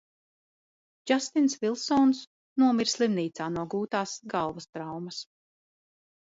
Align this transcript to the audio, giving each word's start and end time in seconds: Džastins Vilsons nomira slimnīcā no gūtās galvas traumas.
Džastins 1.11 1.55
Vilsons 1.65 2.21
nomira 2.63 2.93
slimnīcā 2.95 3.51
no 3.59 3.67
gūtās 3.75 4.15
galvas 4.33 4.69
traumas. 4.79 5.21